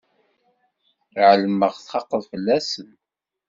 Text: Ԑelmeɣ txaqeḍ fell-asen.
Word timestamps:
Ԑelmeɣ 1.29 1.73
txaqeḍ 1.77 2.23
fell-asen. 2.31 2.89